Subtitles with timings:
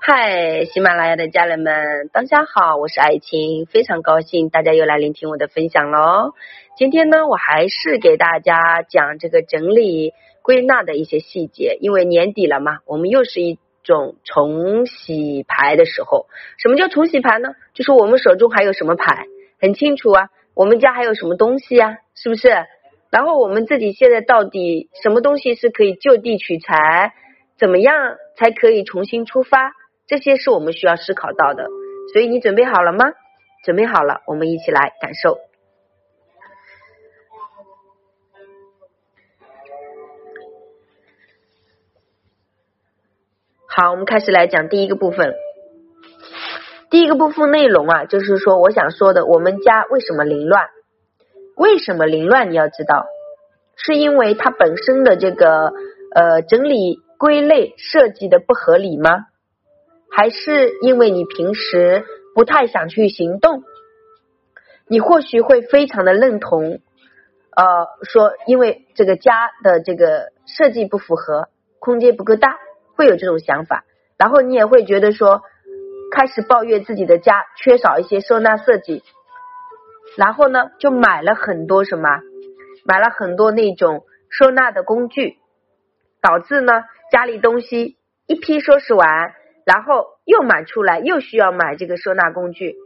[0.00, 6.34] 嗨，喜马拉雅的家人们，大家好，我是爱青，非常高兴大家又来聆听我的分享喽。
[6.76, 16.26] 今天呢，我还是给大家讲这个整理归纳的一些细节，因为年底了嘛，我们又是一种重洗牌的时候。
[16.58, 17.50] 什么叫重洗牌呢？
[17.74, 19.26] 就是我们手中还有什么牌，
[19.60, 22.48] 很清楚啊，我们家还有什么东西啊，是不是？
[23.10, 27.12] 然后我们自己现在到底什么东西是可以就地取材？
[27.58, 29.72] 怎么样才可以重新出发？
[30.08, 31.68] 这些是我们需要思考到的。
[32.12, 33.04] 所以你准备好了吗？
[33.64, 35.38] 准备好了，我们一起来感受。
[43.66, 45.34] 好，我们开始来讲第一个部分。
[46.90, 50.70] 第一个部分内容啊，就是说我想说的，我们家为什么凌乱？
[51.54, 52.50] 为什么凌乱？
[52.50, 53.06] 你要知道，
[53.76, 55.72] 是因为它本身的这个
[56.14, 59.26] 呃整理归类设计的不合理吗？
[60.10, 62.04] 还是因为你平时
[62.34, 63.62] 不太想去行动？
[64.86, 66.80] 你或许会非常的认同，
[67.54, 72.56] 呃，说因为这个家的这个设计不符合，空间不够大，
[72.96, 73.84] 会有这种想法。
[74.16, 75.42] 然后你也会觉得说，
[76.10, 79.02] 开始抱怨自己的家缺少一些收纳设计。
[80.16, 82.08] 然后呢，就买了很多什么，
[82.84, 85.36] 买了很多那种收纳的工具，
[86.22, 89.34] 导致呢家里东西一批收拾完，
[89.68, 92.76] 然后又买出来，又需要买这个收纳工具，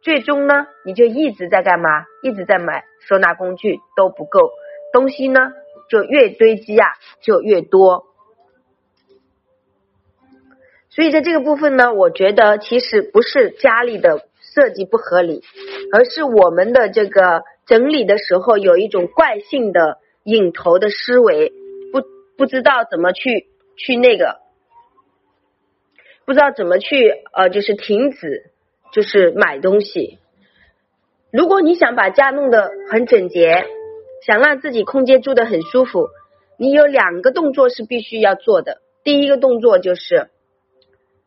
[0.00, 2.06] 最终呢你就一直在干嘛？
[2.22, 4.50] 一直在买收纳工具都不够，
[4.94, 5.52] 东西呢
[5.90, 6.88] 就越堆积啊
[7.20, 8.06] 就越多。
[10.88, 14.24] 所以在这个部分呢，我觉得其实不是家里的。
[14.52, 15.44] 设计不合理，
[15.92, 21.52] 而是我们的这个整理的时候有一种惯性的引头的思维，
[21.92, 22.02] 不
[22.36, 23.46] 不知道怎么去
[23.76, 24.40] 去那个，
[26.30, 28.52] 不知道怎么去呃，就是停止，
[28.92, 30.20] 就是买东西。
[31.32, 33.66] 如果你想把家弄得很整洁，
[34.24, 36.08] 想让自己空间住得很舒服，
[36.56, 38.80] 你有两个动作是必须要做的。
[39.02, 40.30] 第一个动作就是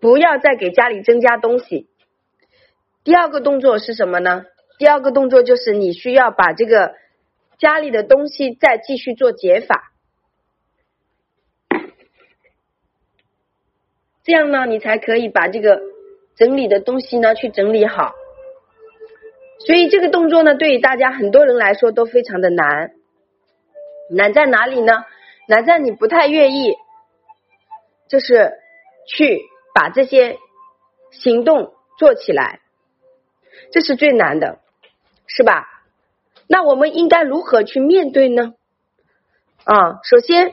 [0.00, 1.88] 不要再给家里增加东西。
[3.04, 4.46] 第二个动作是什么呢？
[4.78, 6.94] 第二个动作就是你需要把这个
[7.58, 9.92] 家里的东西再继续做减法，
[14.26, 15.80] 这样呢，你才可以把这个
[16.34, 18.12] 整理的东西呢去整理好。
[19.64, 22.90] 所以这个动作呢，对于大家很多人来说都非常的难。
[24.10, 25.04] 难在哪里呢？
[25.46, 26.74] 难在你不太愿意，
[28.08, 28.52] 就是
[29.06, 29.42] 去
[29.72, 30.38] 把这些
[31.12, 32.58] 行动做起来。
[33.70, 34.58] 这是最难的，
[35.28, 35.68] 是吧？
[36.48, 38.54] 那我们应该如何去面对呢？
[39.62, 40.52] 啊，首先，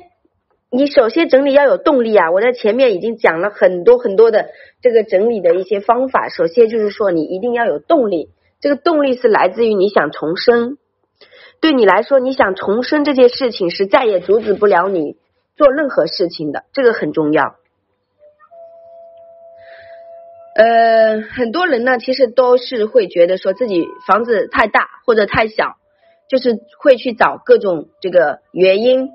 [0.76, 2.32] 你首先整理要有动力啊！
[2.32, 4.50] 我在前面已经讲了很多很多的
[4.82, 6.30] 这个整理的一些方法。
[6.30, 10.80] 首先就是说，你一定要有动力，这个动力是来自于你想重生。
[11.62, 15.16] 对你来说，你想重生这件事情是再也阻止不了你
[15.56, 17.56] 做任何事情的，这个很重要。
[20.56, 25.76] 呃，很多人呢，其实都是会觉得说自己房子太大或者太小，
[26.28, 29.12] 就是会去找各种这个原因，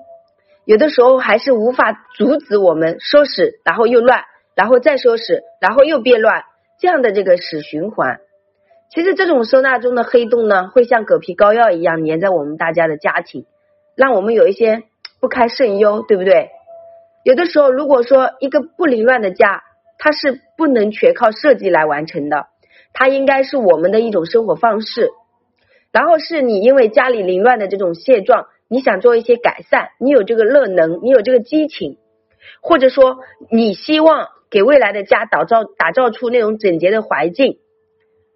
[0.69, 4.25] 有的时候还是无法阻止我们收拾，然后又乱，
[4.55, 6.45] 然后再收拾，然后又变乱，
[6.79, 8.21] 这样的这个死循环。
[8.91, 13.47] 其实这种收纳中的黑洞呢，会像狗皮膏药一样粘在我们大家的家庭，
[13.97, 14.83] 让我们有一些
[15.23, 16.51] 不堪甚忧，对不对？
[17.25, 19.63] 有的时候，如果说一个不凌乱的家，
[19.97, 22.49] 它是不能全靠设计来完成的，
[22.93, 25.09] 它应该是我们的一种生活方式。
[25.93, 31.97] 然后是你因为家里凌乱的这种现状，你想做一些改善，你有这个热能，你有这个激情，
[32.61, 33.19] 或者说
[33.51, 37.59] 你希望给未来的家打造打造出那种整洁的环境，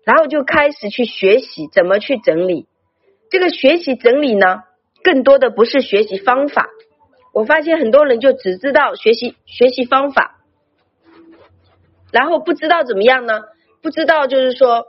[0.05, 2.67] 然后就开始去学习怎么去整理。
[3.31, 4.63] 这个学习整理呢，
[5.03, 6.69] 更多的不是学习方法。
[7.33, 10.39] 我发现很多人就只知道学习学习方法。
[12.11, 13.41] 然后不知道怎么样呢？
[13.83, 14.87] 不知道就是说，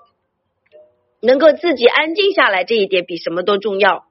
[1.22, 4.06] 能够自己安静下来这一点比什么都重要。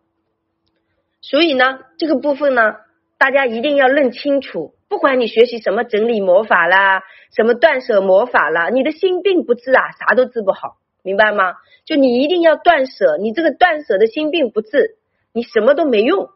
[1.23, 2.75] 所以呢，这个部分呢，
[3.17, 4.75] 大家一定要认清楚。
[4.89, 7.03] 不管你学习什么整理魔法啦，
[7.35, 11.55] 什么断舍魔法啦，你的心病不治啊，啥都治不好，明白吗？
[11.87, 14.97] 就你一定要断舍，你这个断舍的心病不治，
[15.33, 16.29] 你什么都没用，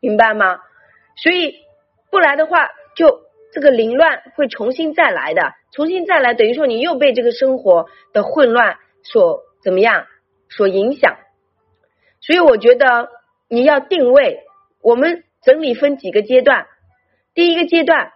[0.00, 0.58] 明白吗？
[1.16, 1.54] 所以
[2.10, 3.20] 不来的话，就
[3.52, 5.52] 这个凌乱会重新再来的。
[5.70, 10.06] 重新再来，等于说你又被这个生活的混乱所怎么样，
[10.48, 11.16] 所影响。
[12.20, 13.08] 所以我觉得
[13.48, 14.40] 你要定位，
[14.82, 16.66] 我们整理分几个阶段。
[17.34, 18.12] 第一个阶段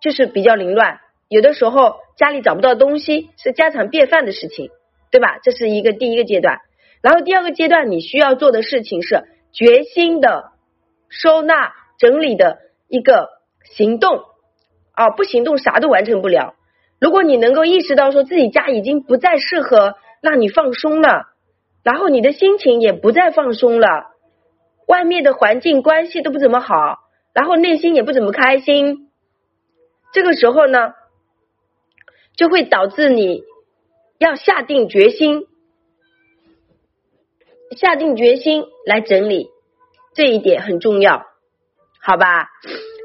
[0.00, 4.70] 就是比较凌乱，有的时候家里找不到东西是家常便饭的事情，
[5.10, 5.38] 对吧？
[5.42, 6.60] 这是一个第一个阶段。
[7.00, 10.52] 然后第二个阶段，你需要做的事情是决心的
[11.08, 12.58] 收纳整理的
[12.88, 13.30] 一个
[13.64, 14.22] 行动
[14.92, 16.54] 啊，不行动啥都完成不了。
[17.00, 21.26] 如果你能够意识到说自己家已经不再适合让你放松了，
[21.84, 24.06] 然后你的心情也不再放松了，
[24.88, 26.98] 外面的环境关系都不怎么好，
[27.32, 29.10] 然后内心也不怎么开心，
[30.12, 30.94] 这个时候呢，
[32.34, 33.44] 就会导致你
[34.18, 35.46] 要下定决心。
[37.76, 39.50] 下定决心来整理，
[40.14, 41.26] 这一点很重要，
[42.00, 42.48] 好吧？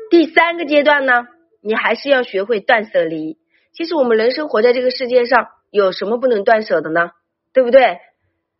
[0.09, 1.27] 第三个阶段呢，
[1.61, 3.37] 你还是要学会断舍离。
[3.73, 7.11] 其实我们人生活在这个世界上，有什么不能断舍的呢？
[7.51, 7.99] 对不对？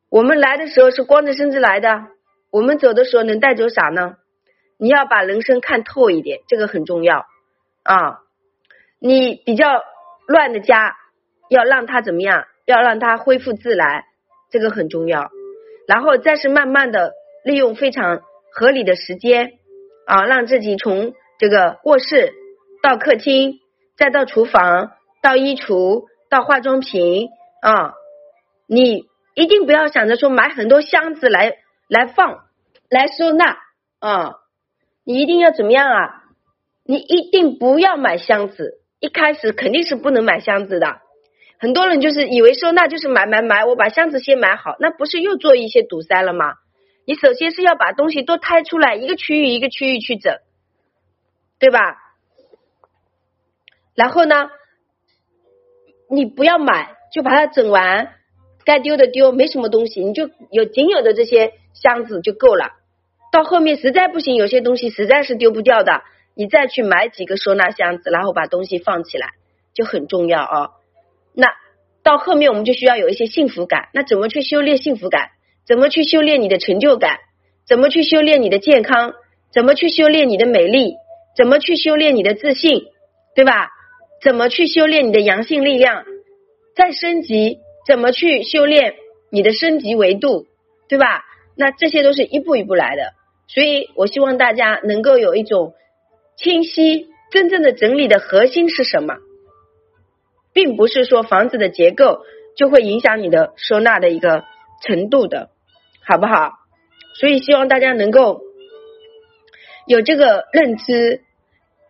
[0.10, 2.08] 我们来的时候是光着身子来的，
[2.54, 4.18] 我们走的时候能带走啥呢？
[4.78, 7.26] 你要把人生看透一点，这个很重要
[7.82, 8.20] 啊！
[9.00, 9.82] 你比较
[10.28, 10.96] 乱的家，
[11.50, 12.46] 要让它怎么样？
[12.66, 14.04] 要让它恢复自然，
[14.52, 15.32] 这个很重要。
[15.88, 17.14] 然后再是慢慢的
[17.44, 18.22] 利用非常
[18.52, 19.54] 合理的时间
[20.06, 22.34] 啊，让自己从这个卧室
[22.84, 23.62] 到客厅，
[23.98, 24.92] 再到厨房，
[25.24, 27.30] 到衣橱，到化妆品
[27.64, 27.96] 啊，
[28.68, 31.58] 你一定不要想着说买很多箱子来
[31.88, 32.46] 来放
[32.90, 33.58] 来收纳
[34.00, 34.36] 啊，
[35.04, 36.24] 你一定要怎么样啊？
[36.86, 41.00] 你一定不要买箱子，一开始肯定是不能买箱子的。
[41.58, 46.56] 很多人就是以为收纳就是买买买，我把箱子先买好，那不是又做一些堵塞了吗？
[47.06, 50.40] 你首先是要把东西都拆出来，一个区域一个区域去整，
[51.60, 51.98] 对吧？
[53.96, 54.50] 然后呢，
[56.10, 58.14] 你不要买，就把它整完，
[58.66, 62.72] 该丢的丢，没什么东西，你就有仅有的这些箱子就够了。
[63.32, 66.04] 到后面实在不行，有些东西实在是丢不掉的，
[66.36, 69.30] 你再去买几个收纳箱子，然后把东西放起来，
[69.74, 70.70] 就很重要啊。
[71.34, 71.48] 那
[72.04, 75.30] 到后面我们就需要有一些幸福感，那怎么去修炼幸福感？
[75.66, 77.20] 怎么去修炼你的成就感？
[77.66, 79.14] 怎么去修炼你的健康？
[79.52, 80.96] 怎么去修炼你的美丽？
[81.36, 82.86] 怎么去修炼你的自信？
[83.34, 83.70] 对吧？
[84.22, 86.06] 怎么去修炼你的阳性力量？
[86.76, 88.96] 再升级，怎么去修炼
[89.32, 90.46] 你的升级维度？
[90.88, 91.24] 对吧？
[91.56, 93.14] 那这些都是一步一步来的，
[93.48, 95.74] 所以我希望大家能够有一种
[96.36, 99.16] 清晰、真正的整理的核心是什么？
[100.54, 102.22] 并不是说房子的结构
[102.56, 104.44] 就会影响你的收纳的一个
[104.84, 105.50] 程度的，
[106.06, 106.52] 好不好？
[107.20, 108.42] 所以希望大家能够
[109.88, 111.22] 有这个认知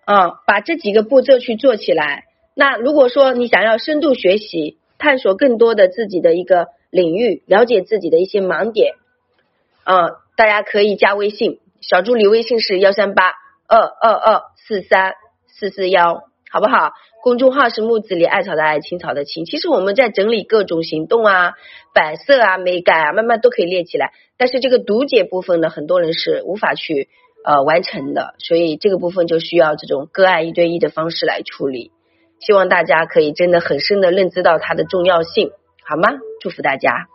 [0.06, 2.25] 啊，把这几个步骤去做起来。
[2.56, 8.95] 那如果说你想要深度学习，探索更多的自己的一个领域，了解自己的一些盲点
[9.85, 13.31] 嗯，大家可以加微信，小助理微信是幺三八
[13.68, 15.13] 二二二四三
[15.47, 16.24] 四四幺。
[16.51, 16.91] 好不好？
[17.24, 19.44] 公众号是木子里艾草的艾，青草的青。
[19.44, 21.53] 其实我们在整理各种行动啊、
[21.95, 24.13] 摆设啊、美感啊，慢慢都可以列起来。
[24.38, 27.09] 但是这个读解部分呢，很多人是无法去
[27.44, 31.91] 呃完成的，所以这个部分就需要这种个案一对一的方式来处理。
[32.39, 35.50] 希望大家可以真的很深的认知到它的重要性，
[35.83, 36.19] 好吗？
[36.39, 37.07] 祝福大家。